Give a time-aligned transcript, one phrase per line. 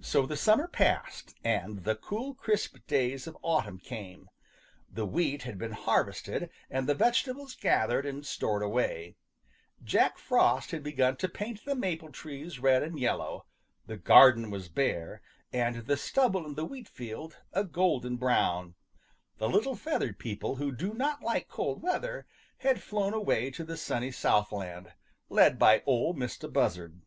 [0.00, 4.28] So the summer passed, and the cool crisp days of autumn came.
[4.92, 9.14] The wheat had been harvested and the vegetables gathered and stored away.
[9.84, 13.46] Jack Frost had begun to paint the maple trees red and yellow,
[13.86, 15.22] the garden was bare,
[15.52, 18.74] and the stubble in the wheat field a golden brown.
[19.38, 22.26] The little feathered people who do not like cold weather
[22.58, 24.92] had flown away to the sunny Southland,
[25.28, 27.02] led by Ol' Mistah Buzzard.